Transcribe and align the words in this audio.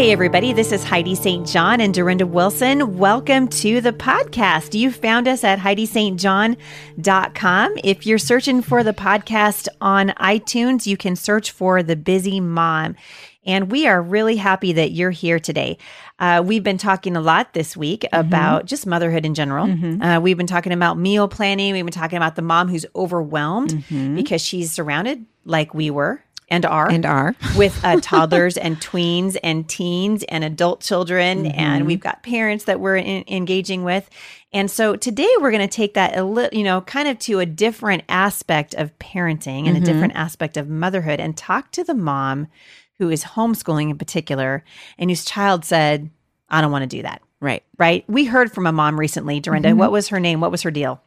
Hey, 0.00 0.12
everybody, 0.12 0.54
this 0.54 0.72
is 0.72 0.82
Heidi 0.82 1.14
St. 1.14 1.46
John 1.46 1.78
and 1.78 1.92
Dorinda 1.92 2.26
Wilson. 2.26 2.96
Welcome 2.96 3.48
to 3.48 3.82
the 3.82 3.92
podcast. 3.92 4.72
You 4.72 4.90
found 4.90 5.28
us 5.28 5.44
at 5.44 5.58
HeidiSt.John.com. 5.58 7.74
If 7.84 8.06
you're 8.06 8.16
searching 8.16 8.62
for 8.62 8.82
the 8.82 8.94
podcast 8.94 9.68
on 9.82 10.14
iTunes, 10.18 10.86
you 10.86 10.96
can 10.96 11.16
search 11.16 11.50
for 11.50 11.82
The 11.82 11.96
Busy 11.96 12.40
Mom. 12.40 12.96
And 13.44 13.70
we 13.70 13.86
are 13.86 14.00
really 14.00 14.36
happy 14.36 14.72
that 14.72 14.92
you're 14.92 15.10
here 15.10 15.38
today. 15.38 15.76
Uh, 16.18 16.42
we've 16.46 16.64
been 16.64 16.78
talking 16.78 17.14
a 17.14 17.20
lot 17.20 17.52
this 17.52 17.76
week 17.76 18.06
Mm-hmm. 18.10 18.26
about 18.26 18.64
just 18.64 18.86
motherhood 18.86 19.26
in 19.26 19.34
general. 19.34 19.68
Uh, 20.02 20.18
we've 20.18 20.38
been 20.38 20.46
talking 20.46 20.72
about 20.72 20.96
meal 20.96 21.28
planning. 21.28 21.74
We've 21.74 21.84
been 21.84 21.92
talking 21.92 22.16
about 22.16 22.36
the 22.36 22.42
mom 22.42 22.68
who's 22.68 22.86
overwhelmed 22.96 23.84
because 24.16 24.40
she's 24.40 24.72
surrounded, 24.72 25.26
like 25.44 25.74
we 25.74 25.90
were 25.90 26.22
and 26.50 26.66
are, 26.66 26.90
and 26.90 27.06
are. 27.06 27.34
with 27.56 27.82
uh, 27.84 28.00
toddlers 28.00 28.56
and 28.56 28.80
tweens 28.80 29.36
and 29.42 29.68
teens 29.68 30.24
and 30.24 30.44
adult 30.44 30.80
children. 30.80 31.44
Mm-hmm. 31.44 31.58
And 31.58 31.86
we've 31.86 32.00
got 32.00 32.22
parents 32.22 32.64
that 32.64 32.80
we're 32.80 32.96
in, 32.96 33.24
engaging 33.28 33.84
with. 33.84 34.10
And 34.52 34.70
so 34.70 34.96
today 34.96 35.30
we're 35.40 35.52
going 35.52 35.66
to 35.66 35.74
take 35.74 35.94
that 35.94 36.16
a 36.16 36.24
little, 36.24 36.56
you 36.58 36.64
know, 36.64 36.80
kind 36.80 37.06
of 37.08 37.18
to 37.20 37.38
a 37.38 37.46
different 37.46 38.02
aspect 38.08 38.74
of 38.74 38.96
parenting 38.98 39.66
and 39.66 39.76
a 39.76 39.80
Mm-hmm. 39.80 39.84
different 39.84 40.16
aspect 40.16 40.56
of 40.56 40.68
motherhood 40.68 41.20
and 41.20 41.36
talk 41.36 41.70
to 41.72 41.84
the 41.84 41.94
mom 41.94 42.48
who 42.98 43.08
is 43.08 43.24
homeschooling 43.24 43.90
in 43.90 43.96
particular 43.96 44.62
and 44.98 45.10
whose 45.10 45.24
child 45.24 45.64
said, 45.64 46.10
I 46.48 46.60
don't 46.60 46.72
want 46.72 46.82
to 46.82 46.96
do 46.96 47.02
that. 47.02 47.22
Right. 47.40 47.62
Right. 47.78 48.04
We 48.08 48.26
heard 48.26 48.52
from 48.52 48.66
a 48.66 48.72
mom 48.72 49.00
recently, 49.00 49.40
Dorinda. 49.40 49.70
Mm-hmm. 49.70 49.78
What 49.78 49.92
was 49.92 50.08
her 50.08 50.20
name? 50.20 50.40
What 50.40 50.50
was 50.50 50.62
her 50.62 50.70
deal? 50.70 51.02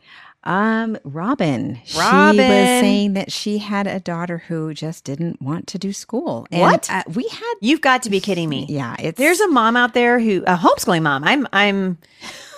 Um, 0.46 0.98
Robin. 1.04 1.80
She 1.86 1.98
was 1.98 2.06
saying 2.38 3.14
that 3.14 3.32
she 3.32 3.60
had 3.60 3.88
a 3.88 4.00
daughter 4.00 4.40
who 4.40 4.74
just 4.74 5.04
didn't 5.06 5.42
want 5.42 5.68
to 5.68 5.78
do 5.78 5.94
school. 5.94 6.48
And, 6.52 6.62
What? 6.62 6.90
Uh, 6.90 7.04
we 7.14 7.28
had. 7.28 7.54
You've 7.62 7.82
got 7.82 8.04
to 8.04 8.10
be 8.10 8.20
kidding 8.20 8.50
me. 8.50 8.66
Yeah, 8.70 8.96
it's 9.00 9.18
There's 9.18 9.40
a 9.40 9.48
mom 9.48 9.78
out 9.78 9.94
there 9.94 10.20
who 10.20 10.44
a 10.46 10.56
homeschooling 10.58 11.04
mom. 11.04 11.24
I'm 11.24 11.48
I'm 11.54 11.98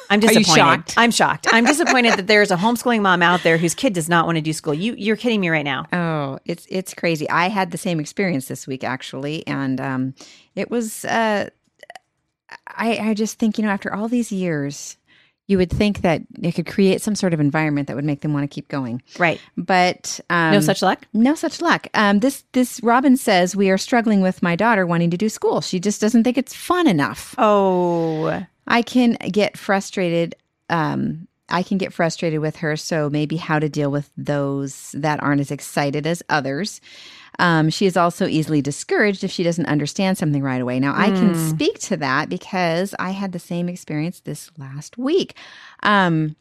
I'm 0.09 0.19
disappointed. 0.19 0.55
shocked? 0.55 0.93
I'm 0.97 1.11
shocked. 1.11 1.47
I'm 1.51 1.65
disappointed 1.65 2.13
that 2.17 2.27
there's 2.27 2.51
a 2.51 2.55
homeschooling 2.57 3.01
mom 3.01 3.21
out 3.21 3.43
there 3.43 3.57
whose 3.57 3.73
kid 3.75 3.93
does 3.93 4.09
not 4.09 4.25
want 4.25 4.37
to 4.37 4.41
do 4.41 4.53
school. 4.53 4.73
You 4.73 4.95
you're 4.97 5.15
kidding 5.15 5.41
me 5.41 5.49
right 5.49 5.65
now. 5.65 5.85
Oh, 5.93 6.39
it's 6.45 6.65
it's 6.69 6.93
crazy. 6.93 7.29
I 7.29 7.49
had 7.49 7.71
the 7.71 7.77
same 7.77 7.99
experience 7.99 8.47
this 8.47 8.65
week 8.67 8.83
actually, 8.83 9.45
and 9.47 9.79
um, 9.79 10.13
it 10.55 10.69
was. 10.71 11.05
Uh, 11.05 11.49
I 12.67 12.97
I 13.09 13.13
just 13.13 13.39
think 13.39 13.57
you 13.57 13.63
know 13.63 13.69
after 13.71 13.93
all 13.93 14.07
these 14.07 14.31
years, 14.31 14.97
you 15.47 15.57
would 15.57 15.69
think 15.69 16.01
that 16.01 16.21
it 16.41 16.53
could 16.53 16.65
create 16.65 17.01
some 17.01 17.13
sort 17.15 17.33
of 17.33 17.39
environment 17.39 17.87
that 17.87 17.95
would 17.95 18.05
make 18.05 18.21
them 18.21 18.33
want 18.33 18.43
to 18.49 18.53
keep 18.53 18.67
going, 18.67 19.01
Right. 19.19 19.39
but 19.55 20.19
um, 20.29 20.53
No 20.53 20.59
such 20.59 20.81
luck. 20.81 21.05
No 21.13 21.35
such 21.35 21.61
luck. 21.61 21.87
Um, 21.93 22.19
this 22.19 22.43
this 22.53 22.81
Robin 22.83 23.15
says 23.17 23.55
we 23.55 23.69
are 23.69 23.77
struggling 23.77 24.21
with 24.21 24.41
my 24.41 24.55
daughter 24.55 24.85
wanting 24.87 25.11
to 25.11 25.17
do 25.17 25.29
school. 25.29 25.61
She 25.61 25.79
just 25.79 26.01
doesn't 26.01 26.23
think 26.23 26.37
it's 26.37 26.53
fun 26.55 26.87
enough. 26.87 27.35
Oh. 27.37 28.43
I 28.67 28.81
can 28.81 29.13
get 29.31 29.57
frustrated. 29.57 30.35
Um, 30.69 31.27
I 31.47 31.61
can 31.61 31.77
get 31.77 31.93
frustrated 31.93 32.39
with 32.39 32.55
her. 32.55 32.75
So 32.75 33.07
maybe 33.11 33.35
how 33.37 33.59
to 33.59 33.69
deal 33.69 33.91
with 33.91 34.09
those 34.17 34.91
that 34.97 35.21
aren't 35.21 35.41
as 35.41 35.51
excited 35.51 36.07
as 36.07 36.23
others. 36.27 36.81
Um, 37.39 37.69
she 37.69 37.85
is 37.85 37.97
also 37.97 38.27
easily 38.27 38.61
discouraged 38.61 39.23
if 39.23 39.31
she 39.31 39.43
doesn't 39.43 39.65
understand 39.65 40.17
something 40.17 40.41
right 40.41 40.61
away. 40.61 40.79
Now 40.79 40.93
I 40.95 41.11
can 41.11 41.35
speak 41.49 41.79
to 41.79 41.97
that 41.97 42.29
because 42.29 42.95
I 42.99 43.11
had 43.11 43.31
the 43.31 43.39
same 43.39 43.67
experience 43.69 44.21
this 44.21 44.51
last 44.57 44.97
week. 44.97 45.35
Um, 45.83 46.35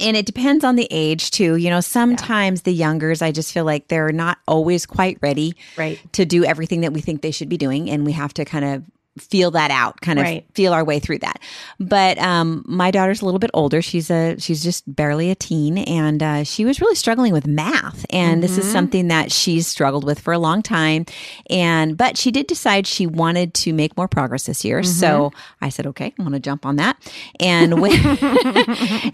and 0.00 0.16
it 0.16 0.24
depends 0.24 0.64
on 0.64 0.76
the 0.76 0.88
age 0.90 1.30
too. 1.32 1.56
You 1.56 1.68
know, 1.68 1.80
sometimes 1.80 2.62
the 2.62 2.72
youngers, 2.72 3.20
I 3.20 3.30
just 3.30 3.52
feel 3.52 3.64
like 3.64 3.88
they're 3.88 4.10
not 4.12 4.38
always 4.48 4.86
quite 4.86 5.18
ready 5.20 5.54
Right. 5.76 6.00
to 6.12 6.24
do 6.24 6.44
everything 6.44 6.80
that 6.80 6.92
we 6.94 7.00
think 7.02 7.20
they 7.20 7.30
should 7.30 7.50
be 7.50 7.58
doing 7.58 7.90
and 7.90 8.06
we 8.06 8.12
have 8.12 8.32
to 8.34 8.44
kind 8.46 8.64
of 8.64 8.84
feel 9.18 9.50
that 9.50 9.70
out 9.70 10.00
kind 10.00 10.18
of 10.18 10.24
Right. 10.24 10.46
feel 10.54 10.72
our 10.72 10.84
way 10.84 10.98
through 10.98 11.18
that. 11.18 11.38
But 11.78 12.18
um 12.18 12.64
my 12.66 12.90
daughter's 12.90 13.20
a 13.20 13.24
little 13.26 13.38
bit 13.38 13.50
older. 13.52 13.82
She's 13.82 14.10
a 14.10 14.36
she's 14.38 14.62
just 14.62 14.84
barely 14.94 15.30
a 15.30 15.34
teen. 15.34 15.78
And 15.78 16.22
uh, 16.22 16.44
she 16.44 16.64
was 16.64 16.80
really 16.80 16.94
struggling 16.94 17.32
with 17.32 17.46
math. 17.46 18.06
And 18.10 18.42
this 18.42 18.56
is 18.56 18.70
something 18.70 19.08
that 19.08 19.30
she's 19.30 19.66
struggled 19.66 20.04
with 20.04 20.18
for 20.18 20.32
a 20.32 20.38
long 20.38 20.62
time. 20.62 21.04
And 21.50 21.96
but 21.96 22.16
she 22.16 22.30
did 22.30 22.46
decide 22.46 22.86
she 22.86 23.06
wanted 23.06 23.52
to 23.54 23.72
make 23.72 23.96
more 23.96 24.08
progress 24.08 24.44
this 24.44 24.64
year. 24.64 24.82
So 24.82 25.32
i 25.60 25.68
said 25.68 25.86
okay 25.88 26.12
i'm 26.18 26.24
gonna 26.24 26.40
jump 26.40 26.64
on 26.64 26.76
that. 26.76 26.96
And 27.38 27.80
when 27.80 27.92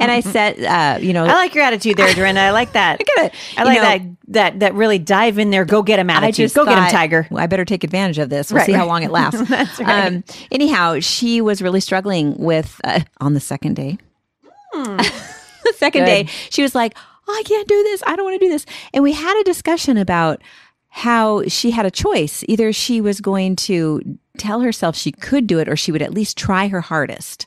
and 0.01 0.11
i 0.11 0.21
said 0.21 0.63
uh 0.63 0.99
you 1.01 1.13
know 1.13 1.25
I 1.25 1.33
like 1.35 1.55
your 1.55 1.65
attitude 1.65 1.97
there, 1.97 2.13
Dorinda. 2.15 2.41
I 2.41 2.51
like 2.51 2.73
that. 2.73 3.01
I, 3.01 3.05
gotta, 3.05 3.35
I 3.59 3.65
like 3.65 3.77
know, 3.77 3.83
that 3.83 4.18
that 4.29 4.61
that 4.61 4.75
really 4.75 4.99
dive 4.99 5.39
in 5.39 5.51
there, 5.51 5.65
go 5.65 5.83
get 5.83 5.99
him 5.99 6.11
I 6.11 6.15
attitude. 6.15 6.37
just 6.45 6.55
go 6.55 6.65
get 6.65 6.79
him, 6.79 6.91
Tiger. 6.91 7.27
"Well, 7.31 7.43
I 7.43 7.47
better 7.47 7.65
take 7.65 7.83
advantage 7.85 8.19
of 8.19 8.29
this. 8.31 8.51
We'll 8.53 8.59
Right, 8.59 8.67
see 8.67 8.73
how 8.73 8.87
long 8.87 9.03
it 9.03 9.11
lasts. 9.19 9.41
That's 9.49 9.79
right. 9.81 10.07
Um, 10.07 10.25
anyhow, 10.51 11.01
she 11.01 11.41
was 11.41 11.61
really 11.63 11.81
struggling 11.81 12.37
with 12.37 12.81
uh, 12.85 13.01
on 13.21 13.35
the 13.35 13.41
second 13.41 13.75
day. 13.77 13.99
the 14.73 15.75
second 15.77 16.03
Hmm. 16.03 16.07
Good. 16.07 16.27
day, 16.27 16.33
she 16.51 16.63
was 16.63 16.75
like, 16.75 16.95
oh, 17.27 17.33
"I 17.33 17.43
can't 17.45 17.67
do 17.69 17.83
this. 17.85 18.03
I 18.07 18.17
don't 18.17 18.25
want 18.25 18.41
to 18.41 18.47
do 18.47 18.51
this." 18.51 18.67
And 18.93 19.03
we 19.03 19.13
had 19.13 19.41
a 19.41 19.45
discussion 19.45 19.97
about 19.97 20.43
how 20.91 21.43
she 21.49 21.71
had 21.71 21.87
a 21.87 21.91
choice. 21.91 22.45
Either 22.49 22.73
she 22.73 23.01
was 23.01 23.21
going 23.21 23.57
to 23.57 24.19
tell 24.39 24.61
herself 24.61 24.97
she 24.97 25.13
could 25.13 25.47
do 25.47 25.59
it, 25.59 25.69
or 25.69 25.77
she 25.77 25.91
would 25.93 26.03
at 26.03 26.15
least 26.15 26.37
try 26.39 26.69
her 26.69 26.81
hardest. 26.81 27.47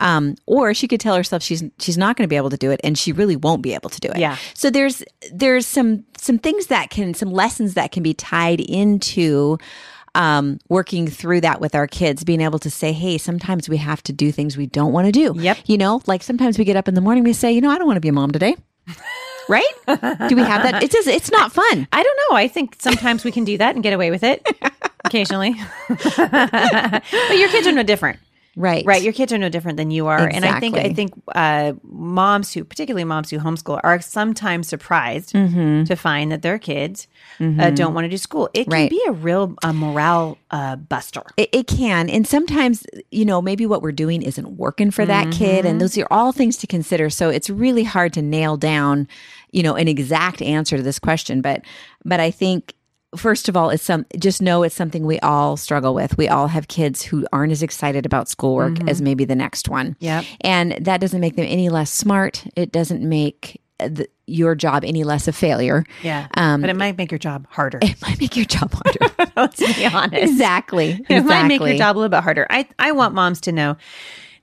Um, 0.00 0.36
or 0.46 0.74
she 0.74 0.88
could 0.88 0.98
tell 0.98 1.14
herself 1.14 1.42
she's 1.42 1.62
she's 1.78 1.98
not 1.98 2.16
going 2.16 2.24
to 2.24 2.28
be 2.28 2.36
able 2.36 2.50
to 2.50 2.56
do 2.56 2.70
it, 2.70 2.80
and 2.82 2.98
she 2.98 3.12
really 3.12 3.36
won't 3.36 3.62
be 3.62 3.74
able 3.74 3.90
to 3.90 4.00
do 4.00 4.08
it. 4.08 4.18
Yeah. 4.18 4.36
So 4.54 4.70
there's 4.70 5.04
there's 5.32 5.66
some 5.66 6.04
some 6.16 6.38
things 6.38 6.66
that 6.66 6.90
can 6.90 7.14
some 7.14 7.30
lessons 7.30 7.74
that 7.74 7.92
can 7.92 8.02
be 8.02 8.14
tied 8.14 8.60
into 8.60 9.58
um, 10.14 10.58
working 10.68 11.06
through 11.06 11.42
that 11.42 11.60
with 11.60 11.74
our 11.74 11.86
kids, 11.86 12.24
being 12.24 12.40
able 12.40 12.58
to 12.60 12.70
say, 12.70 12.92
hey, 12.92 13.18
sometimes 13.18 13.68
we 13.68 13.76
have 13.76 14.02
to 14.04 14.12
do 14.12 14.32
things 14.32 14.56
we 14.56 14.66
don't 14.66 14.92
want 14.92 15.06
to 15.06 15.12
do. 15.12 15.34
Yep. 15.36 15.58
You 15.66 15.78
know, 15.78 16.02
like 16.06 16.22
sometimes 16.22 16.58
we 16.58 16.64
get 16.64 16.76
up 16.76 16.88
in 16.88 16.94
the 16.94 17.00
morning, 17.00 17.24
we 17.24 17.32
say, 17.32 17.52
you 17.52 17.60
know, 17.60 17.70
I 17.70 17.78
don't 17.78 17.86
want 17.86 17.96
to 17.96 18.00
be 18.00 18.08
a 18.08 18.12
mom 18.12 18.32
today. 18.32 18.56
right? 19.48 19.64
Do 19.86 20.36
we 20.36 20.42
have 20.42 20.62
that? 20.62 20.82
It's 20.82 20.94
just, 20.94 21.08
it's 21.08 21.30
not 21.30 21.52
fun. 21.52 21.88
I 21.92 22.02
don't 22.02 22.20
know. 22.30 22.36
I 22.36 22.48
think 22.48 22.76
sometimes 22.78 23.24
we 23.24 23.32
can 23.32 23.44
do 23.44 23.58
that 23.58 23.74
and 23.74 23.82
get 23.82 23.92
away 23.92 24.10
with 24.10 24.22
it 24.22 24.46
occasionally. 25.04 25.54
but 25.88 27.02
your 27.36 27.48
kids 27.48 27.66
are 27.66 27.72
no 27.72 27.82
different. 27.82 28.18
Right. 28.56 28.84
Right, 28.84 29.02
your 29.02 29.12
kids 29.12 29.32
are 29.32 29.38
no 29.38 29.48
different 29.48 29.76
than 29.76 29.90
you 29.92 30.08
are, 30.08 30.26
and 30.26 30.44
I 30.44 30.58
think 30.58 30.76
I 30.76 30.92
think 30.92 31.12
uh, 31.34 31.74
moms 31.84 32.52
who, 32.52 32.64
particularly 32.64 33.04
moms 33.04 33.30
who 33.30 33.38
homeschool, 33.38 33.80
are 33.84 34.00
sometimes 34.00 34.68
surprised 34.68 35.32
Mm-hmm. 35.34 35.84
to 35.84 35.94
find 35.96 36.32
that 36.32 36.42
their 36.42 36.58
kids 36.58 37.06
uh, 37.40 37.70
don't 37.70 37.94
want 37.94 38.04
to 38.04 38.08
do 38.08 38.16
school. 38.18 38.48
It 38.54 38.64
can 38.64 38.72
Right. 38.72 38.90
be 38.90 39.02
a 39.06 39.12
real 39.12 39.54
uh, 39.62 39.72
morale 39.72 40.36
uh, 40.50 40.76
buster. 40.76 41.22
It, 41.36 41.48
it 41.52 41.66
can. 41.68 42.10
And 42.10 42.26
sometimes, 42.26 42.84
you 43.10 43.24
know, 43.24 43.40
maybe 43.40 43.66
what 43.66 43.82
we're 43.82 43.92
doing 43.92 44.22
isn't 44.22 44.56
working 44.56 44.90
for 44.90 45.06
that 45.06 45.32
kid. 45.32 45.58
Mm-hmm. 45.60 45.66
And 45.68 45.80
those 45.80 45.96
are 45.98 46.08
all 46.10 46.32
things 46.32 46.56
to 46.58 46.66
consider. 46.66 47.08
So 47.10 47.28
it's 47.30 47.48
really 47.48 47.84
hard 47.84 48.12
to 48.14 48.22
nail 48.22 48.56
down, 48.56 49.06
you 49.52 49.62
know, 49.62 49.74
an 49.76 49.86
exact 49.88 50.42
answer 50.42 50.76
to 50.76 50.82
this 50.82 50.98
question. 50.98 51.40
But, 51.40 51.62
but 52.04 52.18
I 52.20 52.30
think, 52.30 52.74
first 53.16 53.48
of 53.48 53.56
all, 53.56 53.70
it's 53.70 53.82
some, 53.82 54.06
just 54.18 54.40
know 54.40 54.62
it's 54.62 54.74
something 54.74 55.04
we 55.06 55.18
all 55.20 55.56
struggle 55.56 55.94
with. 55.94 56.16
We 56.16 56.28
all 56.28 56.46
have 56.48 56.68
kids 56.68 57.02
who 57.02 57.26
aren't 57.32 57.52
as 57.52 57.62
excited 57.62 58.06
about 58.06 58.28
schoolwork 58.28 58.74
Mm-hmm. 58.74 58.88
as 58.88 59.02
maybe 59.02 59.24
the 59.24 59.34
next 59.34 59.68
one. 59.68 59.96
Yeah, 60.00 60.22
And 60.42 60.72
that 60.80 61.00
doesn't 61.00 61.20
make 61.20 61.36
them 61.36 61.46
any 61.48 61.68
less 61.70 61.90
smart. 61.90 62.44
It 62.56 62.70
doesn't 62.72 63.02
make 63.06 63.60
the, 63.78 64.06
your 64.26 64.54
job 64.54 64.84
any 64.84 65.04
less 65.04 65.26
a 65.26 65.32
failure. 65.32 65.84
Yeah, 66.02 66.28
Um, 66.34 66.60
but 66.60 66.70
it 66.70 66.76
might 66.76 66.96
make 66.98 67.10
your 67.10 67.18
job 67.18 67.46
harder. 67.50 67.78
It 67.82 68.00
might 68.02 68.20
make 68.20 68.36
your 68.36 68.44
job 68.44 68.72
harder. 68.72 69.32
Let's 69.36 69.58
be 69.76 69.86
honest. 69.86 70.22
exactly. 70.22 71.00
It 71.08 71.22
might 71.24 71.46
make 71.48 71.60
your 71.62 71.76
job 71.78 71.96
a 71.96 71.98
little 71.98 72.10
bit 72.10 72.22
harder. 72.22 72.46
I 72.50 72.68
I 72.78 72.92
want 72.92 73.14
moms 73.14 73.40
to 73.42 73.52
know 73.52 73.76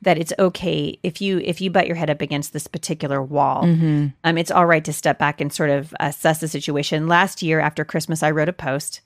that 0.08 0.18
it's 0.18 0.32
okay 0.40 0.98
if 1.04 1.20
you 1.20 1.40
if 1.40 1.60
you 1.60 1.70
butt 1.70 1.86
your 1.86 1.98
head 1.98 2.10
up 2.10 2.22
against 2.22 2.54
this 2.54 2.66
particular 2.66 3.22
wall. 3.22 3.64
Mm-hmm. 3.66 4.08
Um, 4.24 4.38
it's 4.38 4.50
all 4.50 4.66
right 4.66 4.84
to 4.86 4.94
step 4.94 5.20
back 5.20 5.42
and 5.42 5.52
sort 5.52 5.70
of 5.70 5.94
assess 6.00 6.40
the 6.40 6.48
situation. 6.48 7.08
Last 7.10 7.42
year 7.44 7.60
after 7.60 7.84
Christmas, 7.84 8.24
I 8.24 8.32
wrote 8.32 8.48
a 8.48 8.54
post. 8.54 9.02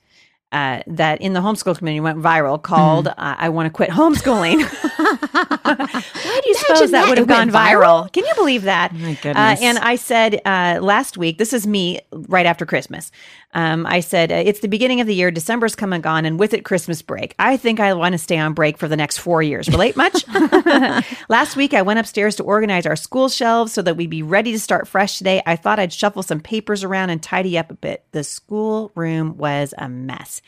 Uh, 0.52 0.82
that 0.86 1.18
in 1.22 1.32
the 1.32 1.40
homeschool 1.40 1.76
community 1.76 1.98
went 1.98 2.18
viral 2.18 2.62
called 2.62 3.06
Mm. 3.06 3.14
uh, 3.16 3.34
"I 3.38 3.48
want 3.48 3.66
to 3.66 3.70
quit 3.70 3.90
homeschooling." 3.90 4.60
Why 5.32 6.40
do 6.42 6.48
you 6.48 6.54
suppose 6.54 6.90
that 6.90 6.90
that. 6.90 7.08
would 7.08 7.18
have 7.18 7.26
gone 7.26 7.50
went 7.50 7.52
viral? 7.52 8.12
Can 8.12 8.24
you 8.24 8.34
believe 8.34 8.62
that? 8.62 8.94
My 8.94 9.14
Uh, 9.24 9.56
and 9.60 9.78
I 9.78 9.96
said 9.96 10.40
uh, 10.44 10.78
last 10.82 11.16
week, 11.16 11.38
this 11.38 11.52
is 11.52 11.66
me 11.66 12.00
right 12.12 12.46
after 12.46 12.66
Christmas. 12.66 13.10
Um, 13.54 13.86
I 13.86 14.00
said, 14.00 14.32
uh, 14.32 14.36
it's 14.36 14.60
the 14.60 14.68
beginning 14.68 15.00
of 15.00 15.06
the 15.06 15.14
year. 15.14 15.30
December's 15.30 15.74
come 15.74 15.92
and 15.92 16.02
gone, 16.02 16.24
and 16.24 16.38
with 16.38 16.54
it, 16.54 16.64
Christmas 16.64 17.02
break. 17.02 17.34
I 17.38 17.56
think 17.56 17.80
I 17.80 17.92
want 17.92 18.12
to 18.12 18.18
stay 18.18 18.38
on 18.38 18.54
break 18.54 18.78
for 18.78 18.88
the 18.88 18.96
next 18.96 19.18
four 19.18 19.42
years. 19.42 19.68
Relate 19.68 19.96
much? 19.96 20.24
last 21.28 21.56
week, 21.56 21.74
I 21.74 21.82
went 21.82 21.98
upstairs 21.98 22.36
to 22.36 22.44
organize 22.44 22.86
our 22.86 22.96
school 22.96 23.28
shelves 23.28 23.72
so 23.72 23.82
that 23.82 23.96
we'd 23.96 24.08
be 24.08 24.22
ready 24.22 24.52
to 24.52 24.60
start 24.60 24.88
fresh 24.88 25.18
today. 25.18 25.42
I 25.44 25.56
thought 25.56 25.78
I'd 25.78 25.92
shuffle 25.92 26.22
some 26.22 26.40
papers 26.40 26.82
around 26.82 27.10
and 27.10 27.22
tidy 27.22 27.58
up 27.58 27.70
a 27.70 27.74
bit. 27.74 28.04
The 28.12 28.24
school 28.24 28.90
room 28.94 29.36
was 29.36 29.74
a 29.76 29.88
mess. 29.88 30.40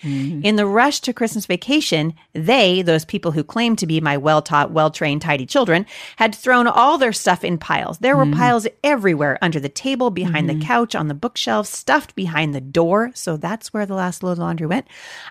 In 0.44 0.56
the 0.56 0.66
rush 0.66 1.00
to 1.00 1.12
Christmas 1.12 1.44
vacation, 1.46 2.14
they, 2.32 2.81
those 2.82 3.04
people 3.04 3.32
who 3.32 3.44
claim 3.44 3.76
to 3.76 3.86
be 3.86 4.00
my 4.00 4.16
well 4.16 4.40
taught 4.40 4.70
well 4.74 4.90
trained, 4.90 5.22
tidy 5.22 5.46
children, 5.46 5.86
had 6.16 6.34
thrown 6.34 6.66
all 6.66 6.98
their 6.98 7.12
stuff 7.12 7.44
in 7.44 7.58
piles. 7.58 7.98
There 7.98 8.16
were 8.16 8.26
piles 8.26 8.66
everywhere 8.82 9.38
under 9.40 9.60
the 9.60 9.68
table, 9.68 10.10
behind 10.10 10.48
the 10.48 10.58
couch, 10.60 10.94
on 10.94 11.08
the 11.08 11.14
bookshelf, 11.14 11.66
stuffed 11.66 12.14
behind 12.14 12.54
the 12.54 12.60
door. 12.60 13.10
So 13.14 13.36
that's 13.36 13.72
where 13.72 13.86
the 13.86 13.94
last 13.94 14.22
load 14.22 14.32
of 14.32 14.38
laundry 14.38 14.66
went. 14.66 14.86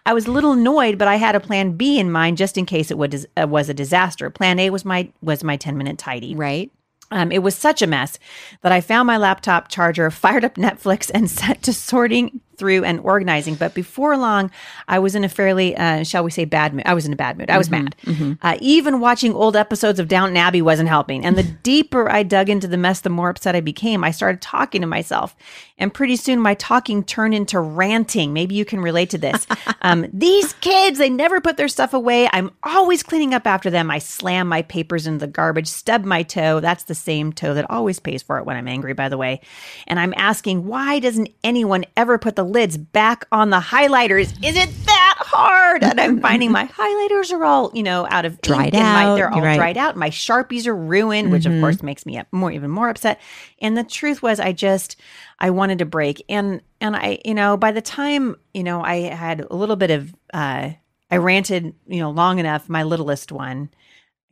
I 0.05 0.13
was 0.13 0.25
a 0.25 0.31
little 0.31 0.53
annoyed, 0.53 0.97
but 0.97 1.07
I 1.07 1.15
had 1.17 1.35
a 1.35 1.39
plan 1.39 1.73
B 1.73 1.99
in 1.99 2.11
mind 2.11 2.37
just 2.37 2.57
in 2.57 2.65
case 2.65 2.89
it 2.89 2.97
would, 2.97 3.25
uh, 3.37 3.47
was 3.47 3.69
a 3.69 3.73
disaster. 3.73 4.29
Plan 4.29 4.59
A 4.59 4.69
was 4.69 4.85
my 4.85 5.09
was 5.21 5.43
my 5.43 5.57
10 5.57 5.77
minute 5.77 5.97
tidy. 5.97 6.35
Right. 6.35 6.71
Um, 7.11 7.31
it 7.31 7.43
was 7.43 7.55
such 7.55 7.81
a 7.83 7.87
mess 7.87 8.17
that 8.61 8.71
I 8.71 8.81
found 8.81 9.05
my 9.05 9.17
laptop 9.17 9.67
charger, 9.67 10.09
fired 10.09 10.43
up 10.43 10.55
Netflix, 10.55 11.11
and 11.13 11.29
set 11.39 11.61
to 11.63 11.73
sorting 11.73 12.41
through 12.57 12.83
and 12.83 12.99
organizing. 13.01 13.55
But 13.55 13.73
before 13.73 14.17
long, 14.17 14.51
I 14.87 14.99
was 14.99 15.15
in 15.15 15.23
a 15.23 15.29
fairly, 15.29 15.75
uh, 15.75 16.03
shall 16.03 16.23
we 16.23 16.31
say, 16.31 16.45
bad 16.45 16.73
mood. 16.73 16.83
I 16.85 16.93
was 16.93 17.05
in 17.05 17.13
a 17.13 17.15
bad 17.15 17.37
mood. 17.37 17.49
I 17.49 17.57
was 17.57 17.69
mad. 17.69 17.95
Uh, 18.41 18.57
even 18.61 18.99
watching 18.99 19.33
old 19.33 19.55
episodes 19.55 19.99
of 19.99 20.07
Downton 20.07 20.37
Abbey 20.37 20.61
wasn't 20.61 20.89
helping. 20.89 21.25
And 21.25 21.37
the 21.37 21.43
deeper 21.63 22.09
I 22.09 22.23
dug 22.23 22.49
into 22.49 22.67
the 22.67 22.77
mess, 22.77 23.01
the 23.01 23.09
more 23.09 23.29
upset 23.29 23.55
I 23.55 23.61
became. 23.61 24.03
I 24.03 24.11
started 24.11 24.41
talking 24.41 24.81
to 24.81 24.87
myself. 24.87 25.35
And 25.77 25.93
pretty 25.93 26.15
soon, 26.15 26.39
my 26.39 26.53
talking 26.53 27.03
turned 27.03 27.33
into 27.33 27.59
ranting. 27.59 28.31
Maybe 28.31 28.55
you 28.55 28.63
can 28.63 28.79
relate 28.79 29.09
to 29.11 29.17
this. 29.17 29.47
um, 29.81 30.05
these 30.13 30.53
kids, 30.53 30.99
they 30.99 31.09
never 31.09 31.41
put 31.41 31.57
their 31.57 31.67
stuff 31.67 31.93
away. 31.93 32.29
I'm 32.31 32.51
always 32.63 33.03
cleaning 33.03 33.33
up 33.33 33.47
after 33.47 33.69
them. 33.69 33.89
I 33.89 33.99
slam 33.99 34.47
my 34.47 34.61
papers 34.61 35.07
into 35.07 35.25
the 35.25 35.31
garbage, 35.31 35.67
stub 35.67 36.05
my 36.05 36.23
toe. 36.23 36.59
That's 36.59 36.83
the 36.83 36.95
same 36.95 37.33
toe 37.33 37.53
that 37.53 37.69
always 37.69 37.99
pays 37.99 38.21
for 38.21 38.37
it 38.37 38.45
when 38.45 38.55
I'm 38.55 38.67
angry, 38.67 38.93
by 38.93 39.09
the 39.09 39.17
way. 39.17 39.41
And 39.87 39.99
I'm 39.99 40.13
asking, 40.15 40.65
why 40.65 40.99
doesn't 40.99 41.29
anyone 41.43 41.85
ever 41.97 42.17
put 42.17 42.35
the 42.35 42.42
lids 42.43 42.77
back 42.77 43.25
on 43.31 43.49
the 43.49 43.59
highlighters? 43.59 44.31
Is 44.43 44.55
it 44.55 44.69
that 44.85 45.15
hard? 45.19 45.83
And 45.83 45.99
I'm 45.99 46.19
finding 46.21 46.51
my 46.51 46.65
highlighters 46.77 47.31
are 47.31 47.43
all, 47.43 47.71
you 47.73 47.83
know, 47.83 48.07
out 48.09 48.25
of 48.25 48.39
Dried 48.41 48.73
and 48.75 48.83
my- 48.83 49.03
out. 49.05 49.15
they're 49.15 49.31
all 49.33 49.41
dried 49.41 49.77
out. 49.77 49.95
My 49.95 50.09
Sharpies 50.09 50.67
are 50.67 50.75
ruined, 50.75 51.31
which 51.31 51.45
of 51.45 51.59
course 51.59 51.81
makes 51.81 52.05
me 52.05 52.17
up 52.17 52.27
more, 52.31 52.51
even 52.51 52.69
more 52.69 52.89
upset. 52.89 53.19
And 53.61 53.77
the 53.77 53.83
truth 53.83 54.21
was, 54.21 54.39
I 54.39 54.51
just, 54.51 54.95
I 55.39 55.49
wanted 55.49 55.79
to 55.79 55.85
break. 55.85 56.23
And, 56.29 56.61
and 56.79 56.95
I, 56.95 57.19
you 57.25 57.33
know, 57.33 57.57
by 57.57 57.71
the 57.71 57.81
time, 57.81 58.35
you 58.53 58.63
know, 58.63 58.81
I 58.83 58.97
had 59.01 59.41
a 59.49 59.55
little 59.55 59.75
bit 59.75 59.91
of, 59.91 60.13
uh, 60.33 60.71
I 61.11 61.17
ranted, 61.17 61.73
you 61.87 61.99
know, 61.99 62.11
long 62.11 62.39
enough. 62.39 62.69
My 62.69 62.83
littlest 62.83 63.31
one 63.31 63.69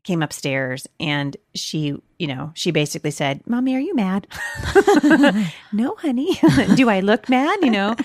came 0.03 0.21
upstairs 0.23 0.87
and 0.99 1.37
she, 1.53 1.95
you 2.17 2.27
know, 2.27 2.51
she 2.55 2.71
basically 2.71 3.11
said, 3.11 3.41
Mommy, 3.47 3.75
are 3.75 3.79
you 3.79 3.93
mad? 3.95 4.27
no, 5.71 5.95
honey. 5.97 6.39
Do 6.75 6.89
I 6.89 6.99
look 7.01 7.29
mad? 7.29 7.59
You 7.61 7.71
know? 7.71 7.95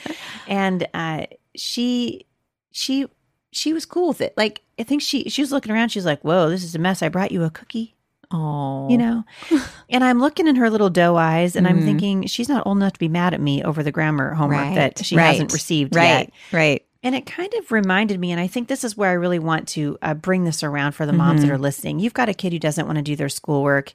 And 0.47 0.87
uh, 0.95 1.27
she, 1.57 2.27
she, 2.73 3.07
she 3.53 3.73
was 3.73 3.87
cool 3.87 4.09
with 4.09 4.21
it. 4.21 4.35
Like, 4.37 4.63
I 4.79 4.83
think 4.83 5.01
she, 5.03 5.29
she 5.31 5.41
was 5.43 5.53
looking 5.53 5.73
around. 5.73 5.89
She's 5.91 6.05
like, 6.07 6.23
Whoa, 6.23 6.51
this 6.51 6.65
is 6.65 6.75
a 6.75 6.79
mess. 6.79 7.03
I 7.03 7.09
brought 7.09 7.33
you 7.33 7.45
a 7.45 7.51
cookie 7.51 7.95
Oh. 8.33 8.89
you 8.91 8.99
know 8.99 9.23
and 9.89 10.03
i'm 10.03 10.19
looking 10.19 10.49
in 10.49 10.57
her 10.57 10.69
little 10.69 10.91
doe 10.91 11.15
eyes 11.15 11.55
and 11.55 11.65
i'm 11.69 11.79
Mhm. 11.83 11.85
thinking 11.85 12.27
she's 12.27 12.49
not 12.49 12.67
old 12.67 12.77
enough 12.77 12.95
to 12.95 12.99
be 12.99 13.07
mad 13.07 13.35
at 13.35 13.41
me 13.41 13.63
over 13.63 13.85
the 13.85 13.93
grammar 13.93 14.35
homework 14.35 14.59
Right, 14.59 14.75
that 14.75 15.05
she 15.07 15.15
right, 15.17 15.27
hasn't 15.27 15.53
received 15.53 15.95
Right. 15.95 16.05
yet 16.09 16.33
Right. 16.51 16.86
And 17.07 17.15
it 17.15 17.25
kind 17.27 17.53
of 17.55 17.71
reminded 17.73 18.19
me 18.21 18.31
and 18.33 18.41
i 18.41 18.47
think 18.47 18.69
this 18.69 18.85
is 18.85 18.97
where 18.97 19.11
i 19.11 19.15
really 19.15 19.39
want 19.39 19.67
to 19.69 19.97
uh, 20.03 20.13
bring 20.15 20.45
this 20.45 20.63
around 20.63 20.93
for 20.93 21.07
the 21.07 21.13
moms 21.13 21.41
Mm-hmm. 21.41 21.49
that 21.49 21.55
are 21.55 21.59
listening 21.59 21.99
you've 21.99 22.15
got 22.15 22.29
a 22.29 22.35
kid 22.35 22.53
who 22.53 22.59
doesn't 22.59 22.87
want 22.87 22.97
to 22.97 23.03
do 23.03 23.17
their 23.17 23.29
schoolwork 23.29 23.93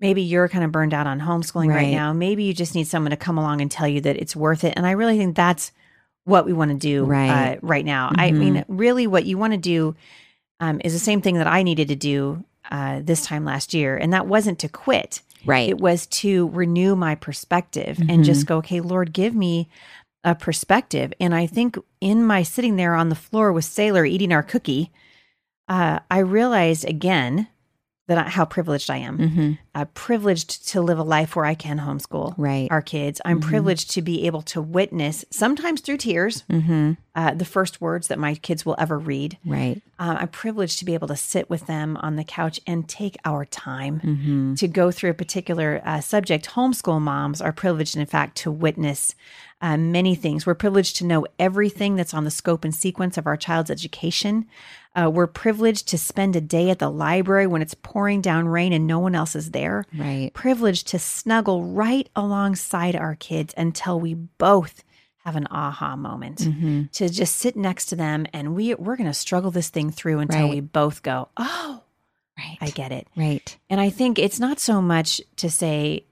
maybe 0.00 0.22
you're 0.22 0.48
kind 0.48 0.64
of 0.64 0.72
burned 0.72 0.92
out 0.94 1.06
on 1.06 1.20
homeschooling 1.20 1.68
right, 1.68 1.76
Right. 1.84 1.90
now 1.90 2.12
maybe 2.12 2.44
you 2.44 2.54
just 2.54 2.74
need 2.74 2.86
someone 2.88 3.10
to 3.10 3.16
come 3.16 3.38
along 3.38 3.60
and 3.60 3.70
tell 3.70 3.86
you 3.88 4.00
that 4.02 4.16
it's 4.16 4.34
worth 4.34 4.64
it 4.64 4.74
and 4.76 4.86
i 4.86 4.92
really 4.92 5.18
think 5.18 5.36
that's 5.36 5.72
what 6.24 6.46
we 6.46 6.52
want 6.54 6.70
to 6.70 6.76
do 6.76 7.04
Right. 7.04 7.56
uh, 7.56 7.56
right 7.62 7.84
now 7.84 8.10
i 8.16 8.30
Mhm. 8.30 8.38
mean 8.38 8.64
really 8.68 9.06
what 9.06 9.26
you 9.26 9.36
want 9.38 9.52
to 9.52 9.58
do 9.58 9.94
um, 10.60 10.80
is 10.84 10.92
the 10.92 10.98
same 10.98 11.20
thing 11.20 11.36
that 11.36 11.46
i 11.46 11.62
needed 11.62 11.88
to 11.88 11.96
do 11.96 12.44
uh, 12.70 13.00
this 13.04 13.26
time 13.26 13.44
last 13.44 13.74
year 13.74 13.94
and 13.96 14.12
that 14.14 14.26
wasn't 14.26 14.58
to 14.60 14.68
quit 14.68 15.20
Right. 15.46 15.68
it 15.68 15.78
was 15.78 16.06
to 16.06 16.48
renew 16.48 16.96
my 16.96 17.14
perspective 17.14 17.98
and 17.98 18.08
Mm-hmm. 18.08 18.22
just 18.22 18.46
go, 18.46 18.56
okay, 18.58 18.80
Lord, 18.80 19.12
give 19.12 19.34
me 19.34 19.68
a 20.24 20.34
perspective. 20.34 21.12
And 21.20 21.34
I 21.34 21.46
think 21.46 21.76
in 22.00 22.24
my 22.24 22.42
sitting 22.42 22.76
there 22.76 22.94
on 22.94 23.10
the 23.10 23.14
floor 23.14 23.52
with 23.52 23.64
Sailor 23.64 24.04
eating 24.04 24.32
our 24.32 24.42
cookie, 24.42 24.90
uh, 25.68 26.00
I 26.10 26.18
realized 26.18 26.84
again 26.84 27.48
that 28.08 28.18
I, 28.18 28.28
how 28.30 28.44
privileged 28.44 28.90
I 28.90 28.98
am. 28.98 29.18
hmm 29.18 29.52
Uh, 29.74 29.84
privileged 29.94 30.68
to 30.68 30.80
live 30.80 31.00
a 31.00 31.02
life 31.02 31.34
where 31.34 31.44
I 31.44 31.54
can 31.54 31.80
homeschool 31.80 32.34
Right. 32.38 32.68
our 32.70 32.80
kids. 32.80 33.20
I'm 33.24 33.40
Mhm. 33.40 33.42
privileged 33.42 33.90
to 33.92 34.02
be 34.02 34.24
able 34.26 34.42
to 34.42 34.62
witness, 34.62 35.24
sometimes 35.30 35.80
through 35.80 35.96
tears, 35.98 36.44
hmm 36.48 36.92
uh, 37.16 37.32
the 37.32 37.44
first 37.44 37.80
words 37.80 38.08
that 38.08 38.18
my 38.18 38.34
kids 38.34 38.66
will 38.66 38.74
ever 38.76 38.98
read. 38.98 39.38
Right. 39.46 39.80
Um, 40.00 40.16
I'm 40.20 40.28
privileged 40.28 40.80
to 40.80 40.84
be 40.84 40.94
able 40.94 41.06
to 41.08 41.16
sit 41.16 41.48
with 41.48 41.66
them 41.66 41.96
on 42.00 42.16
the 42.16 42.24
couch 42.24 42.60
and 42.66 42.88
take 42.88 43.16
our 43.24 43.44
time 43.44 44.00
hmm 44.00 44.54
to 44.54 44.66
go 44.68 44.90
through 44.92 45.10
a 45.10 45.14
particular 45.14 45.80
uh, 45.84 46.00
subject. 46.00 46.50
Homeschool 46.50 47.00
moms 47.00 47.40
are 47.40 47.52
privileged, 47.52 47.96
in 47.96 48.06
fact, 48.06 48.36
to 48.38 48.50
witness 48.50 49.14
uh, 49.62 49.76
many 49.76 50.14
things. 50.14 50.44
We're 50.44 50.54
privileged 50.54 50.96
to 50.96 51.06
know 51.06 51.24
everything 51.38 51.96
that's 51.96 52.12
on 52.14 52.24
the 52.24 52.30
scope 52.30 52.64
and 52.64 52.74
sequence 52.74 53.16
of 53.16 53.26
our 53.26 53.36
child's 53.36 53.70
education. 53.70 54.46
Uh, 54.96 55.08
we're 55.10 55.26
privileged 55.28 55.88
to 55.88 55.98
spend 55.98 56.36
a 56.36 56.40
day 56.40 56.68
at 56.70 56.78
the 56.80 56.90
library 56.90 57.46
when 57.46 57.62
it's 57.62 57.74
pouring 57.74 58.20
down 58.20 58.46
rain 58.46 58.72
and 58.72 58.86
no 58.86 58.98
one 58.98 59.14
else 59.14 59.34
is 59.34 59.52
there. 59.52 59.63
Right. 59.96 60.30
Privileged 60.34 60.88
to 60.88 60.98
snuggle 60.98 61.64
right 61.64 62.08
alongside 62.16 62.96
our 62.96 63.14
kids 63.14 63.54
until 63.56 63.98
we 64.00 64.14
both 64.14 64.82
have 65.24 65.36
an 65.36 65.46
aha 65.50 65.96
moment. 65.96 66.42
hmm 66.44 66.82
To 66.92 67.08
just 67.08 67.36
sit 67.36 67.56
next 67.56 67.86
to 67.86 67.96
them 67.96 68.26
and 68.32 68.54
we 68.54 68.74
we're 68.74 68.96
going 68.96 69.06
to 69.08 69.14
struggle 69.14 69.50
this 69.50 69.70
thing 69.70 69.90
through 69.90 70.18
until 70.18 70.42
Right. 70.42 70.50
we 70.50 70.60
both 70.60 71.02
go, 71.02 71.28
"Oh, 71.36 71.82
Right. 72.38 72.58
I 72.60 72.70
get 72.70 72.92
it." 72.92 73.06
Right. 73.16 73.56
And 73.70 73.80
I 73.80 73.90
think 73.90 74.18
it's 74.18 74.38
not 74.40 74.60
so 74.60 74.82
much 74.82 75.20
to 75.36 75.48
say 75.50 76.04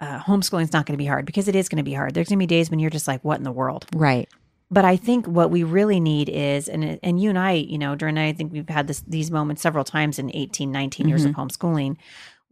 uh, 0.00 0.20
homeschooling 0.20 0.62
is 0.62 0.72
not 0.72 0.86
going 0.86 0.94
to 0.94 1.02
be 1.02 1.06
hard 1.06 1.26
because 1.26 1.48
it 1.48 1.56
is 1.56 1.68
going 1.68 1.78
to 1.78 1.82
be 1.90 1.92
hard. 1.94 2.14
There's 2.14 2.28
going 2.28 2.38
to 2.38 2.42
be 2.42 2.46
days 2.46 2.70
when 2.70 2.78
you're 2.78 2.88
just 2.90 3.08
like, 3.08 3.24
what 3.24 3.36
in 3.38 3.42
the 3.44 3.50
world? 3.52 3.84
Right. 3.94 4.28
But 4.70 4.84
I 4.84 4.96
think 4.96 5.26
what 5.26 5.50
we 5.50 5.62
really 5.64 5.98
need 5.98 6.28
is, 6.28 6.68
and 6.68 6.98
and 7.02 7.18
you 7.20 7.30
and 7.30 7.38
I, 7.38 7.52
you 7.52 7.78
know, 7.78 7.94
Dorinda 7.96 8.20
I 8.22 8.32
think 8.32 8.52
we've 8.52 8.68
had 8.68 8.86
this 8.86 9.00
these 9.06 9.30
moments 9.30 9.62
several 9.62 9.82
times 9.84 10.18
in 10.18 10.30
18, 10.34 10.70
19 10.70 11.08
years 11.08 11.24
of 11.24 11.32
homeschooling 11.34 11.96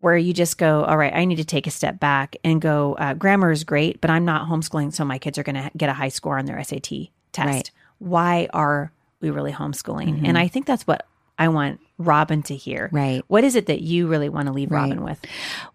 where 0.01 0.17
you 0.17 0.33
just 0.33 0.59
go, 0.59 0.85
all 0.85 0.97
right, 0.97 1.13
I 1.15 1.25
need 1.25 1.37
to 1.37 1.45
take 1.45 1.67
a 1.67 1.71
step 1.71 1.99
back 1.99 2.37
and 2.45 2.61
go, 2.61 2.95
uh, 2.95 3.15
grammar 3.15 3.51
is 3.51 3.65
great, 3.65 4.01
but 4.01 4.11
I'm 4.11 4.25
not 4.25 4.49
homeschooling, 4.49 4.93
so 4.93 5.05
my 5.05 5.19
kids 5.19 5.39
are 5.39 5.43
going 5.43 5.57
to 5.57 5.71
get 5.77 5.89
a 5.89 5.95
high 5.95 6.11
score 6.11 6.39
on 6.39 6.45
their 6.45 6.63
SAT 6.63 6.91
test. 7.33 7.47
Right. 7.47 7.71
Why 7.99 8.49
are 8.53 8.93
we 9.21 9.31
really 9.31 9.53
homeschooling? 9.53 10.27
And 10.27 10.37
I 10.37 10.49
think 10.49 10.67
that's 10.67 10.87
what 10.87 11.07
I 11.39 11.49
want 11.49 11.81
Robin 11.99 12.43
to 12.45 12.57
hear. 12.57 12.91
Right. 12.93 13.23
What 13.29 13.43
is 13.43 13.57
it 13.57 13.67
that 13.67 13.81
you 13.81 14.07
really 14.07 14.29
want 14.29 14.47
to 14.47 14.53
leave 14.53 14.71
Right. 14.71 14.83
Robin 14.83 15.03
with? 15.03 15.19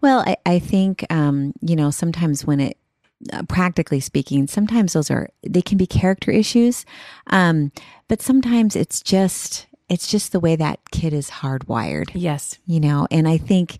Well, 0.00 0.20
I, 0.26 0.36
I 0.46 0.58
think, 0.60 1.04
um, 1.10 1.52
you 1.60 1.74
know, 1.74 1.90
sometimes 1.90 2.44
when 2.44 2.60
it, 2.60 2.78
uh, 3.32 3.42
practically 3.44 4.00
speaking, 4.00 4.46
sometimes 4.46 4.92
those 4.92 5.10
are, 5.10 5.28
they 5.42 5.62
can 5.62 5.78
be 5.78 5.86
character 5.86 6.30
issues. 6.30 6.84
Um, 7.26 7.72
but 8.08 8.22
sometimes 8.22 8.76
it's 8.76 9.02
just, 9.02 9.66
it's 9.88 10.06
just 10.06 10.32
the 10.32 10.40
way 10.40 10.56
that 10.56 10.78
kid 10.90 11.12
is 11.12 11.28
hardwired. 11.30 12.10
Yes. 12.14 12.58
you 12.66 12.80
know 12.80 13.06
and 13.10 13.28
i 13.28 13.36
think 13.38 13.78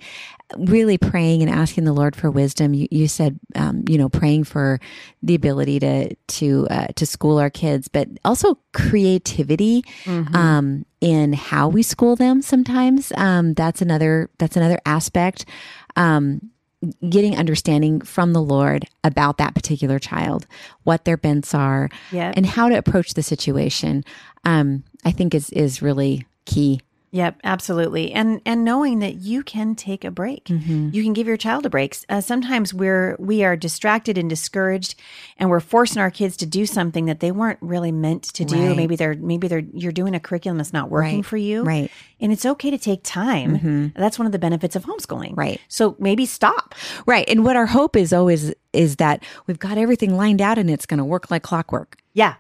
really 0.58 0.98
praying 0.98 1.40
and 1.42 1.50
asking 1.50 1.84
the 1.84 1.92
lord 1.94 2.14
for 2.14 2.30
wisdom 2.30 2.74
you, 2.74 2.86
you 2.90 3.08
said 3.08 3.38
um, 3.54 3.84
you 3.88 3.96
know 3.96 4.08
praying 4.10 4.44
for 4.44 4.78
the 5.22 5.34
ability 5.34 5.78
to 5.80 6.14
to 6.28 6.66
uh, 6.70 6.86
to 6.96 7.06
school 7.06 7.38
our 7.38 7.48
kids 7.50 7.88
but 7.88 8.08
also 8.24 8.58
creativity 8.72 9.82
Mm-hmm. 10.04 10.34
um, 10.36 10.84
in 11.00 11.32
how 11.32 11.68
we 11.68 11.82
school 11.82 12.16
them 12.16 12.42
sometimes 12.42 13.12
um, 13.16 13.54
that's 13.54 13.80
another 13.82 14.28
that's 14.38 14.56
another 14.56 14.78
aspect 14.86 15.44
um, 15.96 16.50
getting 17.08 17.36
understanding 17.36 18.00
from 18.00 18.32
the 18.32 18.42
lord 18.42 18.84
about 19.04 19.38
that 19.38 19.54
particular 19.54 19.98
child 19.98 20.46
what 20.84 21.04
their 21.04 21.16
bents 21.16 21.54
are 21.54 21.88
Yep. 22.10 22.34
and 22.36 22.46
how 22.46 22.68
to 22.68 22.76
approach 22.76 23.14
the 23.14 23.22
situation 23.22 24.04
um, 24.44 24.82
i 25.04 25.10
think 25.12 25.34
is 25.34 25.50
is 25.50 25.80
really 25.82 26.26
key 26.44 26.80
Yep, 27.14 27.40
absolutely. 27.44 28.10
And 28.12 28.40
and 28.46 28.64
knowing 28.64 29.00
that 29.00 29.16
you 29.16 29.42
can 29.42 29.74
take 29.74 30.02
a 30.02 30.10
break. 30.10 30.48
You 30.48 31.02
can 31.02 31.12
give 31.12 31.26
your 31.26 31.36
child 31.36 31.66
a 31.66 31.70
break. 31.70 31.94
Uh, 32.08 32.22
sometimes 32.22 32.72
we're 32.72 33.16
we 33.18 33.44
are 33.44 33.54
distracted 33.54 34.16
and 34.16 34.30
discouraged 34.30 34.94
and 35.36 35.50
we're 35.50 35.60
forcing 35.60 36.00
our 36.00 36.10
kids 36.10 36.38
to 36.38 36.46
do 36.46 36.64
something 36.64 37.04
that 37.04 37.20
they 37.20 37.30
weren't 37.30 37.58
really 37.60 37.92
meant 37.92 38.22
to 38.34 38.46
do. 38.46 38.68
Right. 38.68 38.76
Maybe 38.76 38.96
they're 38.96 39.14
maybe 39.14 39.46
they're 39.46 39.62
you're 39.74 39.92
doing 39.92 40.14
a 40.14 40.20
curriculum 40.20 40.56
that's 40.56 40.72
not 40.72 40.88
working 40.90 41.16
Right. 41.16 41.26
for 41.26 41.36
you. 41.36 41.64
right 41.64 41.90
And 42.18 42.32
it's 42.32 42.46
okay 42.46 42.70
to 42.70 42.78
take 42.78 43.02
time. 43.02 43.92
That's 43.94 44.18
one 44.18 44.24
of 44.24 44.32
the 44.32 44.38
benefits 44.38 44.74
of 44.74 44.84
homeschooling. 44.84 45.36
Right. 45.36 45.60
So 45.68 45.96
maybe 45.98 46.24
stop. 46.24 46.74
Right. 47.04 47.28
And 47.28 47.44
what 47.44 47.56
our 47.56 47.66
hope 47.66 47.94
is 47.94 48.14
always 48.14 48.54
is 48.72 48.96
that 48.96 49.22
we've 49.46 49.58
got 49.58 49.76
everything 49.76 50.16
lined 50.16 50.40
out 50.40 50.56
and 50.56 50.70
it's 50.70 50.86
going 50.86 50.96
to 50.98 51.04
work 51.04 51.30
like 51.30 51.42
clockwork. 51.42 51.98
Yeah. 52.14 52.36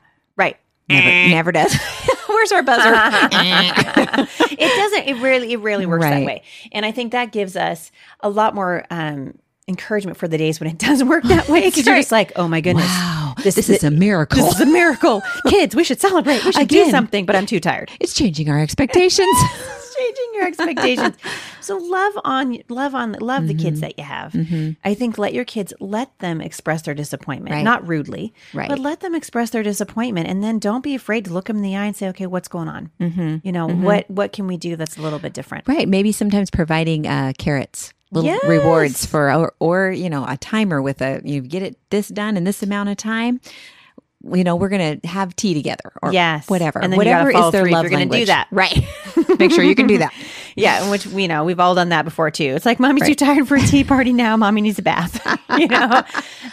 Right. 0.94 1.04
Never, 1.04 1.28
never 1.30 1.52
does. 1.52 1.74
Where's 2.28 2.52
our 2.52 2.62
buzzer? 2.62 2.90
it 2.92 4.58
doesn't 4.58 5.08
it 5.08 5.22
really 5.22 5.52
it 5.52 5.60
really 5.60 5.86
works 5.86 6.04
that 6.04 6.24
way 6.24 6.42
and 6.72 6.84
i 6.86 6.90
think 6.92 7.12
that 7.12 7.30
gives 7.32 7.56
us 7.56 7.90
a 8.20 8.28
lot 8.30 8.54
more 8.54 8.84
um 8.90 9.38
encouragement 9.68 10.16
for 10.16 10.26
the 10.28 10.38
days 10.38 10.58
when 10.60 10.68
it 10.68 10.78
doesn't 10.88 11.08
work 11.08 11.22
that 11.24 11.48
way 11.48 11.62
because 11.62 11.84
you're 11.86 11.94
right. 11.94 12.00
just 12.00 12.12
like 12.12 12.32
oh 12.36 12.48
my 12.48 12.60
goodness 12.60 12.84
wow. 12.86 13.34
This- 13.42 13.54
This, 13.54 13.68
is 13.70 13.84
a 13.84 13.90
miracle. 13.90 14.36
this 14.44 14.54
is 14.56 14.60
a 14.60 14.66
miracle 14.66 15.22
kids 15.48 15.74
we 15.76 15.84
should 15.84 16.00
celebrate 16.00 16.44
we 16.44 16.52
should 16.52 16.68
do 16.68 16.90
something 16.90 17.26
but 17.26 17.36
i'm 17.36 17.46
too 17.46 17.60
tired 17.60 17.90
it's 18.00 18.14
changing 18.14 18.48
our 18.48 18.58
expectations. 18.60 19.28
Changing 20.02 20.30
your 20.34 20.46
expectations. 20.46 21.16
so 21.60 21.76
love 21.76 22.12
on 22.24 22.58
love 22.68 22.94
on 22.94 23.12
love 23.12 23.46
the 23.46 23.54
Mm-hmm. 23.54 23.62
kids 23.62 23.80
that 23.80 23.98
you 23.98 24.04
have. 24.04 24.34
I 24.84 24.94
think 24.94 25.18
let 25.18 25.32
your 25.34 25.44
kids 25.44 25.72
let 25.80 26.18
them 26.18 26.40
express 26.40 26.82
their 26.82 26.94
disappointment, 26.94 27.54
Right. 27.54 27.64
not 27.64 27.86
rudely, 27.86 28.32
Right. 28.54 28.68
but 28.68 28.78
let 28.78 29.00
them 29.00 29.14
express 29.14 29.50
their 29.50 29.62
disappointment, 29.62 30.28
and 30.28 30.42
then 30.42 30.58
don't 30.58 30.82
be 30.82 30.94
afraid 30.94 31.24
to 31.26 31.32
look 31.32 31.46
them 31.46 31.56
in 31.58 31.62
the 31.62 31.76
eye 31.76 31.86
and 31.86 31.96
say, 31.96 32.08
"Okay, 32.08 32.26
what's 32.26 32.48
going 32.48 32.68
on? 32.68 32.90
Mm-hmm. 33.00 33.36
You 33.42 33.52
know, 33.52 33.68
what 33.68 34.08
what 34.10 34.32
can 34.32 34.46
we 34.46 34.56
do 34.56 34.76
that's 34.76 34.96
a 34.96 35.02
little 35.02 35.18
bit 35.18 35.32
different?" 35.32 35.66
Right. 35.68 35.88
Maybe 35.88 36.12
sometimes 36.12 36.50
providing 36.50 37.06
uh, 37.06 37.32
carrots, 37.38 37.92
little 38.10 38.30
Yes. 38.30 38.44
rewards 38.44 39.06
for, 39.06 39.32
or, 39.32 39.54
or, 39.58 39.90
you 39.90 40.08
know, 40.10 40.24
a 40.26 40.36
timer 40.36 40.80
with 40.82 41.00
a, 41.02 41.20
you 41.24 41.40
get 41.40 41.62
it 41.62 41.76
this 41.90 42.08
done 42.08 42.36
in 42.36 42.44
this 42.44 42.62
amount 42.62 42.88
of 42.88 42.96
time. 42.96 43.40
You 44.24 44.44
know, 44.44 44.54
we're 44.54 44.68
going 44.68 45.00
to 45.00 45.08
have 45.08 45.34
tea 45.34 45.52
together 45.52 45.92
or 46.00 46.12
Yes. 46.12 46.48
whatever. 46.48 46.78
And 46.78 46.92
then 46.92 46.96
whatever 46.96 47.30
is 47.30 47.50
their 47.50 47.66
love 47.66 47.82
you're 47.84 47.90
gonna 47.90 48.06
do 48.06 48.26
that. 48.26 48.46
Right. 48.52 48.84
Make 49.38 49.52
sure 49.52 49.64
you 49.64 49.74
can 49.74 49.86
do 49.86 49.98
that. 49.98 50.12
Yeah, 50.54 50.90
which 50.90 51.06
you 51.06 51.28
know 51.28 51.44
we've 51.44 51.60
all 51.60 51.74
done 51.74 51.88
that 51.88 52.04
before 52.04 52.30
too. 52.30 52.44
It's 52.44 52.66
like 52.66 52.78
mommy's 52.78 53.06
too 53.06 53.14
tired 53.14 53.48
for 53.48 53.56
a 53.56 53.60
tea 53.62 53.84
party 53.84 54.12
now. 54.24 54.36
Mommy 54.36 54.60
needs 54.60 54.78
a 54.78 54.82
bath. 54.82 55.26
you 55.58 55.66
know, 55.66 56.02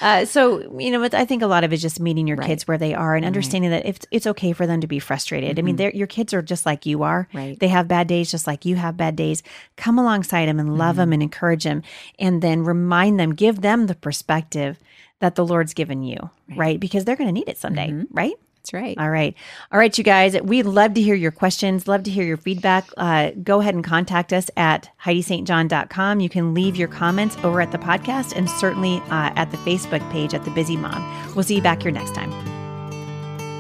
uh, 0.01 0.24
so 0.24 0.80
you 0.80 0.89
know, 0.92 1.01
but 1.01 1.13
I 1.13 1.25
think 1.25 1.42
a 1.42 1.48
lot 1.48 1.66
of 1.66 1.74
it 1.74 1.75
is 1.75 1.82
just 1.82 2.00
meeting 2.00 2.25
your 2.25 2.38
kids 2.38 2.66
where 2.66 2.78
they 2.78 2.94
are 2.94 3.18
and 3.18 3.25
understanding 3.25 3.72
that 3.72 3.86
it's 3.86 4.06
it's 4.10 4.25
okay 4.28 4.54
for 4.54 4.66
them 4.66 4.80
to 4.80 4.88
be 4.88 5.00
frustrated. 5.00 5.60
I 5.60 5.62
mean, 5.62 5.74
mm-hmm. 5.74 5.78
they're, 5.78 5.92
your 5.92 6.08
kids 6.08 6.34
are 6.34 6.42
just 6.42 6.66
like 6.66 6.86
you 6.86 7.04
are. 7.04 7.28
Right. 7.34 7.60
They 7.60 7.68
have 7.68 7.89
bad 7.89 8.08
days 8.08 8.32
just 8.32 8.48
like 8.48 8.63
you 8.63 8.78
have 8.78 8.96
bad 8.96 9.18
days. 9.18 9.44
Come 9.75 10.00
alongside 10.00 10.48
them 10.48 10.62
and 10.62 10.78
love 10.78 10.92
mm-hmm. 10.92 11.00
them 11.00 11.13
and 11.13 11.24
encourage 11.24 11.66
them, 11.66 11.84
and 12.20 12.42
then 12.42 12.63
remind 12.63 13.20
them, 13.20 13.36
give 13.36 13.60
them 13.60 13.88
the 13.88 13.96
perspective 13.96 14.80
that 15.20 15.36
the 15.36 15.46
Lord's 15.46 15.74
given 15.74 16.04
you, 16.04 16.30
right? 16.56 16.80
Because 16.80 17.04
they're 17.04 17.18
going 17.18 17.28
to 17.28 17.34
need 17.34 17.50
it 17.50 17.58
someday, 17.58 17.89
mm-hmm. 17.89 18.13
right? 18.16 18.36
That's 18.62 18.74
right. 18.74 18.98
All 18.98 19.10
right. 19.10 19.36
All 19.72 19.80
right, 19.80 19.98
you 19.98 20.04
guys. 20.04 20.39
We'd 20.42 20.66
love 20.66 20.94
to 20.96 21.01
hear 21.01 21.16
your 21.16 21.32
questions, 21.32 21.88
love 21.88 22.04
to 22.04 22.12
hear 22.12 22.25
your 22.25 22.38
feedback. 22.38 22.86
Uh, 22.98 23.32
go 23.42 23.62
ahead 23.62 23.74
and 23.74 23.84
contact 23.84 24.34
us 24.34 24.51
at 24.58 24.89
HeidiSt.John.com. 25.04 26.20
You 26.20 26.30
can 26.30 26.54
leave 26.54 26.75
your 26.75 26.89
comments 26.89 27.38
over 27.44 27.62
at 27.62 27.72
the 27.72 27.78
podcast 27.78 28.36
and 28.36 28.50
certainly 28.50 28.98
uh, 29.10 29.32
at 29.36 29.51
the 29.51 29.58
Facebook 29.58 30.08
page 30.12 30.34
at 30.34 30.44
The 30.44 30.51
Busy 30.51 30.75
Mom. 30.75 31.34
We'll 31.36 31.44
see 31.44 31.56
you 31.56 31.62
back 31.62 31.82
here 31.82 31.92
next 31.92 32.13
time. 32.13 32.32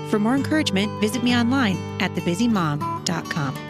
For 0.09 0.19
more 0.19 0.35
encouragement, 0.35 0.99
visit 0.99 1.23
me 1.23 1.35
online 1.35 1.77
at 2.01 2.11
TheBusyMom.com. 2.11 3.68